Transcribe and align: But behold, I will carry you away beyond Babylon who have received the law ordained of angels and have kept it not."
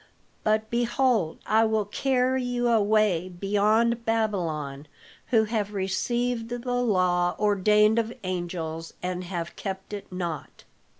But 0.43 0.71
behold, 0.71 1.37
I 1.45 1.63
will 1.65 1.85
carry 1.85 2.41
you 2.41 2.69
away 2.69 3.29
beyond 3.29 4.03
Babylon 4.03 4.87
who 5.27 5.43
have 5.43 5.75
received 5.75 6.49
the 6.49 6.57
law 6.81 7.35
ordained 7.37 7.99
of 7.99 8.11
angels 8.23 8.95
and 9.03 9.23
have 9.25 9.55
kept 9.55 9.93
it 9.93 10.11
not." 10.11 10.63